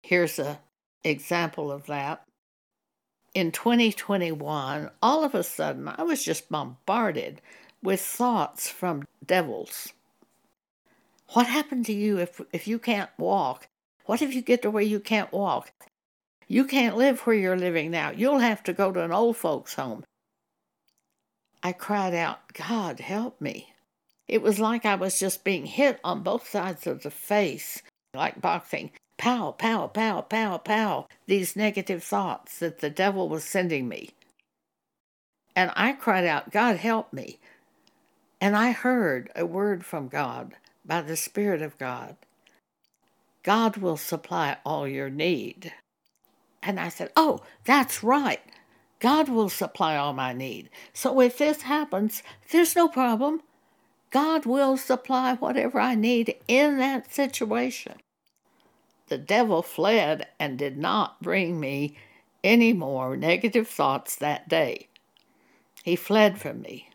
Here's 0.02 0.38
an 0.38 0.58
example 1.04 1.70
of 1.70 1.86
that. 1.86 2.24
In 3.34 3.52
2021, 3.52 4.90
all 5.02 5.24
of 5.24 5.34
a 5.34 5.42
sudden, 5.42 5.88
I 5.88 6.02
was 6.02 6.24
just 6.24 6.48
bombarded 6.48 7.40
with 7.82 8.00
thoughts 8.00 8.68
from 8.68 9.06
devils. 9.24 9.92
What 11.32 11.46
happened 11.46 11.86
to 11.86 11.92
you 11.92 12.18
if, 12.18 12.40
if 12.52 12.68
you 12.68 12.78
can't 12.78 13.10
walk? 13.18 13.66
What 14.06 14.22
if 14.22 14.34
you 14.34 14.42
get 14.42 14.62
to 14.62 14.70
where 14.70 14.82
you 14.82 15.00
can't 15.00 15.32
walk? 15.32 15.72
You 16.46 16.64
can't 16.64 16.96
live 16.96 17.20
where 17.20 17.36
you're 17.36 17.56
living 17.56 17.90
now. 17.90 18.10
You'll 18.10 18.38
have 18.38 18.62
to 18.64 18.72
go 18.72 18.92
to 18.92 19.02
an 19.02 19.12
old 19.12 19.36
folks' 19.36 19.74
home. 19.74 20.04
I 21.62 21.72
cried 21.72 22.14
out, 22.14 22.52
God, 22.52 23.00
help 23.00 23.40
me. 23.40 23.74
It 24.28 24.42
was 24.42 24.58
like 24.58 24.84
I 24.84 24.94
was 24.94 25.18
just 25.18 25.44
being 25.44 25.66
hit 25.66 25.98
on 26.04 26.22
both 26.22 26.48
sides 26.48 26.86
of 26.86 27.02
the 27.02 27.10
face, 27.10 27.82
like 28.14 28.40
boxing. 28.40 28.92
Pow, 29.24 29.52
pow, 29.52 29.86
pow, 29.86 30.20
pow, 30.20 30.58
pow. 30.58 31.08
These 31.26 31.56
negative 31.56 32.04
thoughts 32.04 32.58
that 32.58 32.80
the 32.80 32.90
devil 32.90 33.26
was 33.26 33.42
sending 33.42 33.88
me. 33.88 34.10
And 35.56 35.72
I 35.74 35.92
cried 35.94 36.26
out, 36.26 36.50
God, 36.52 36.76
help 36.76 37.10
me. 37.10 37.38
And 38.38 38.54
I 38.54 38.72
heard 38.72 39.30
a 39.34 39.46
word 39.46 39.82
from 39.86 40.08
God 40.08 40.56
by 40.84 41.00
the 41.00 41.16
Spirit 41.16 41.62
of 41.62 41.78
God 41.78 42.18
God 43.44 43.78
will 43.78 43.96
supply 43.96 44.58
all 44.66 44.86
your 44.86 45.08
need. 45.08 45.72
And 46.62 46.78
I 46.78 46.90
said, 46.90 47.10
Oh, 47.16 47.40
that's 47.64 48.04
right. 48.04 48.42
God 49.00 49.30
will 49.30 49.48
supply 49.48 49.96
all 49.96 50.12
my 50.12 50.34
need. 50.34 50.68
So 50.92 51.22
if 51.22 51.38
this 51.38 51.62
happens, 51.62 52.22
there's 52.52 52.76
no 52.76 52.88
problem. 52.88 53.40
God 54.10 54.44
will 54.44 54.76
supply 54.76 55.36
whatever 55.36 55.80
I 55.80 55.94
need 55.94 56.36
in 56.46 56.76
that 56.78 57.10
situation. 57.10 57.94
The 59.08 59.18
devil 59.18 59.62
fled 59.62 60.28
and 60.38 60.58
did 60.58 60.78
not 60.78 61.20
bring 61.22 61.60
me 61.60 61.96
any 62.42 62.72
more 62.72 63.16
negative 63.16 63.68
thoughts 63.68 64.16
that 64.16 64.48
day. 64.48 64.88
He 65.82 65.96
fled 65.96 66.40
from 66.40 66.62
me. 66.62 66.90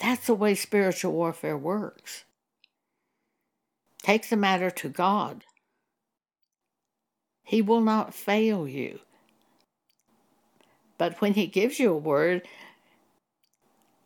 That's 0.00 0.26
the 0.26 0.34
way 0.34 0.54
spiritual 0.54 1.12
warfare 1.12 1.56
works. 1.56 2.24
Take 4.02 4.28
the 4.28 4.36
matter 4.36 4.70
to 4.70 4.88
God. 4.88 5.44
He 7.42 7.62
will 7.62 7.80
not 7.80 8.14
fail 8.14 8.68
you. 8.68 9.00
But 10.98 11.20
when 11.20 11.34
He 11.34 11.46
gives 11.46 11.78
you 11.78 11.92
a 11.92 11.96
word, 11.96 12.42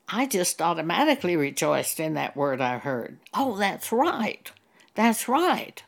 I 0.09 0.27
just 0.27 0.63
automatically 0.63 1.37
rejoiced 1.37 2.01
in 2.01 2.15
that 2.15 2.37
word 2.37 2.61
I 2.61 2.79
heard. 2.79 3.19
Oh, 3.35 3.57
that's 3.57 3.93
right. 3.93 4.51
That's 4.95 5.29
right. 5.29 5.83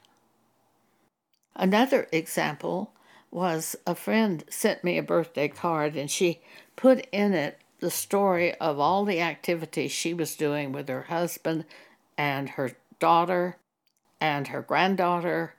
Another 1.61 2.09
example 2.11 2.95
was 3.31 3.77
a 3.87 3.95
friend 3.95 4.43
sent 4.49 4.83
me 4.83 4.97
a 4.97 5.03
birthday 5.03 5.47
card 5.47 5.95
and 5.95 6.11
she 6.11 6.41
put 6.75 7.07
in 7.13 7.35
it 7.35 7.59
the 7.81 7.91
story 7.91 8.55
of 8.55 8.79
all 8.79 9.05
the 9.05 9.21
activities 9.21 9.93
she 9.93 10.15
was 10.15 10.37
doing 10.37 10.73
with 10.73 10.89
her 10.89 11.03
husband 11.03 11.67
and 12.17 12.49
her 12.49 12.71
daughter 12.99 13.59
and 14.23 14.49
her 14.49 14.63
granddaughter. 14.63 15.55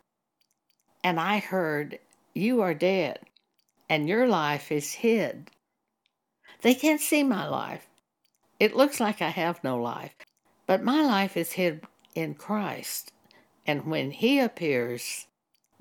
And 1.04 1.20
I 1.20 1.38
heard, 1.38 2.00
You 2.34 2.62
are 2.62 2.74
dead, 2.74 3.20
and 3.88 4.10
your 4.10 4.28
life 4.28 4.72
is 4.72 4.94
hid. 4.94 5.52
They 6.64 6.74
can't 6.74 7.00
see 7.00 7.22
my 7.22 7.48
life. 7.48 7.88
It 8.60 8.76
looks 8.76 9.00
like 9.00 9.22
I 9.22 9.30
have 9.30 9.64
no 9.64 9.78
life, 9.78 10.16
but 10.66 10.84
my 10.84 11.04
life 11.04 11.38
is 11.38 11.52
hid 11.52 11.84
in 12.16 12.34
Christ. 12.34 13.14
And 13.68 13.86
when 13.86 14.10
He 14.10 14.40
appears, 14.40 15.28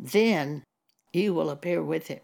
then 0.01 0.65
you 1.13 1.35
will 1.35 1.51
appear 1.51 1.83
with 1.83 2.07
Him. 2.07 2.21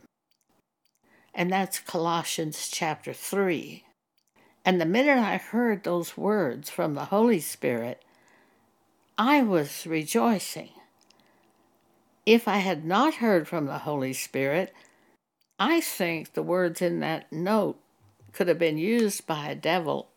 And 1.35 1.53
that's 1.53 1.79
Colossians 1.79 2.69
chapter 2.69 3.13
3. 3.13 3.85
And 4.65 4.81
the 4.81 4.87
minute 4.87 5.19
I 5.19 5.37
heard 5.37 5.85
those 5.85 6.17
words 6.17 6.71
from 6.71 6.95
the 6.95 7.07
Holy 7.07 7.41
Spirit, 7.41 8.03
I 9.19 9.43
was 9.43 9.87
rejoicing. 9.87 10.71
If 12.25 12.49
I 12.49 12.57
had 12.57 12.85
not 12.85 13.17
heard 13.17 13.47
from 13.47 13.67
the 13.67 13.79
Holy 13.79 14.13
Spirit, 14.13 14.73
I 15.59 15.81
think 15.81 16.33
the 16.33 16.43
words 16.43 16.83
in 16.83 17.01
that 17.01 17.31
note 17.31 17.79
could 18.33 18.49
have 18.49 18.59
been 18.59 18.79
used 18.79 19.27
by 19.27 19.49
a 19.49 19.55
devil 19.55 20.09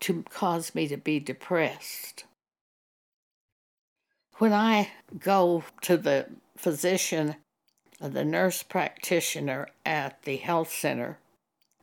to 0.00 0.24
cause 0.30 0.74
me 0.74 0.88
to 0.88 0.96
be 0.96 1.20
depressed. 1.20 2.24
When 4.38 4.52
I 4.52 4.90
go 5.18 5.64
to 5.82 5.96
the 5.96 6.26
physician, 6.58 7.36
the 8.00 8.24
nurse 8.24 8.62
practitioner 8.62 9.68
at 9.84 10.22
the 10.22 10.36
health 10.36 10.72
center 10.72 11.18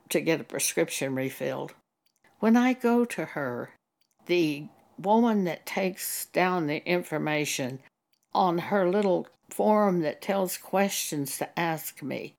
to 0.10 0.22
get 0.22 0.42
a 0.42 0.46
prescription 0.46 1.16
refilled, 1.16 1.74
when 2.40 2.56
I 2.56 2.74
go 2.74 3.06
to 3.06 3.26
her, 3.26 3.72
the 4.26 4.68
woman 4.98 5.44
that 5.46 5.66
takes 5.66 6.26
down 6.28 6.68
the 6.68 6.86
information 6.88 7.80
on 8.34 8.58
her 8.58 8.90
little 8.90 9.28
form 9.50 10.02
that 10.02 10.22
tells 10.22 10.58
questions 10.58 11.38
to 11.38 11.60
ask 11.60 12.02
me. 12.02 12.36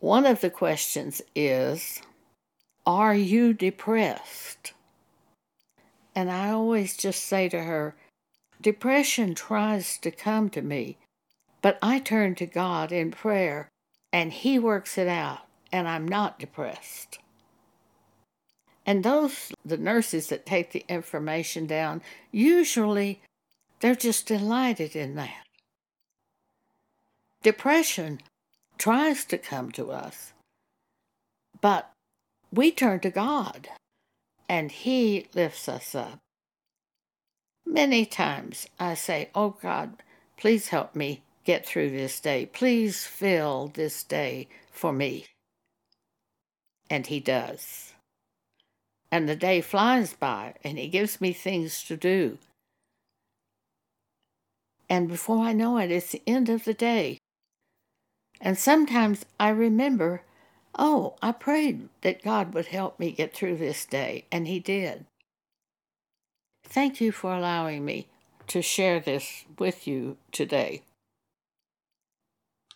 One 0.00 0.24
of 0.24 0.40
the 0.40 0.50
questions 0.50 1.20
is, 1.34 2.00
Are 2.86 3.14
you 3.14 3.52
depressed? 3.52 4.72
And 6.14 6.30
I 6.30 6.50
always 6.50 6.96
just 6.96 7.24
say 7.24 7.48
to 7.50 7.62
her, 7.62 7.94
Depression 8.60 9.34
tries 9.34 9.98
to 9.98 10.10
come 10.10 10.50
to 10.50 10.62
me, 10.62 10.98
but 11.62 11.78
I 11.82 11.98
turn 11.98 12.34
to 12.36 12.46
God 12.46 12.92
in 12.92 13.10
prayer 13.10 13.68
and 14.12 14.32
He 14.32 14.58
works 14.58 14.98
it 14.98 15.08
out, 15.08 15.40
and 15.70 15.86
I'm 15.86 16.06
not 16.06 16.38
depressed. 16.38 17.18
And 18.84 19.04
those, 19.04 19.52
the 19.64 19.76
nurses 19.76 20.28
that 20.28 20.46
take 20.46 20.72
the 20.72 20.84
information 20.88 21.66
down, 21.66 22.02
usually 22.32 23.20
they're 23.80 23.94
just 23.94 24.26
delighted 24.26 24.96
in 24.96 25.14
that. 25.14 25.46
Depression 27.42 28.20
tries 28.78 29.24
to 29.26 29.38
come 29.38 29.70
to 29.72 29.90
us, 29.92 30.32
but 31.60 31.90
we 32.52 32.72
turn 32.72 33.00
to 33.00 33.10
God 33.10 33.68
and 34.48 34.72
He 34.72 35.28
lifts 35.34 35.68
us 35.68 35.94
up. 35.94 36.18
Many 37.64 38.04
times 38.04 38.66
I 38.80 38.94
say, 38.94 39.30
Oh 39.34 39.56
God, 39.62 40.02
please 40.36 40.68
help 40.68 40.96
me 40.96 41.22
get 41.50 41.66
through 41.66 41.90
this 41.90 42.20
day. 42.20 42.46
Please 42.46 43.04
fill 43.04 43.70
this 43.74 44.04
day 44.04 44.48
for 44.70 44.92
me. 44.92 45.26
And 46.88 47.06
He 47.06 47.20
does 47.20 47.90
and 49.10 49.28
the 49.28 49.36
day 49.36 49.60
flies 49.60 50.14
by, 50.14 50.54
and 50.62 50.78
he 50.78 50.88
gives 50.88 51.20
me 51.20 51.32
things 51.32 51.82
to 51.84 51.96
do. 51.96 52.38
And 54.88 55.08
before 55.08 55.44
I 55.44 55.52
know 55.52 55.78
it, 55.78 55.90
it's 55.90 56.12
the 56.12 56.22
end 56.26 56.48
of 56.48 56.64
the 56.64 56.74
day. 56.74 57.18
And 58.40 58.56
sometimes 58.56 59.24
I 59.38 59.50
remember, 59.50 60.22
oh, 60.78 61.16
I 61.20 61.32
prayed 61.32 61.88
that 62.02 62.22
God 62.22 62.54
would 62.54 62.66
help 62.66 62.98
me 62.98 63.10
get 63.12 63.34
through 63.34 63.56
this 63.56 63.84
day, 63.84 64.24
and 64.30 64.46
He 64.46 64.60
did. 64.60 65.06
Thank 66.64 67.00
you 67.00 67.10
for 67.10 67.34
allowing 67.34 67.84
me 67.84 68.06
to 68.46 68.62
share 68.62 69.00
this 69.00 69.44
with 69.58 69.86
you 69.86 70.16
today. 70.32 70.82